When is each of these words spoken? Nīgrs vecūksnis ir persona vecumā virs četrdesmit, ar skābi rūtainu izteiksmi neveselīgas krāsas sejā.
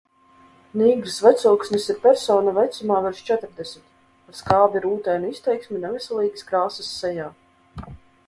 Nīgrs 0.81 1.17
vecūksnis 1.25 1.83
ir 1.93 1.97
persona 2.05 2.53
vecumā 2.55 2.95
virs 3.07 3.19
četrdesmit, 3.27 3.85
ar 4.31 4.39
skābi 4.39 4.83
rūtainu 4.87 5.29
izteiksmi 5.35 5.83
neveselīgas 5.83 6.47
krāsas 6.49 6.89
sejā. 7.05 7.29